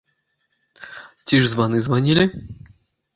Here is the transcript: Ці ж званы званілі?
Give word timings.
Ці 1.27 1.35
ж 1.43 1.49
званы 1.51 1.77
званілі? 1.89 2.25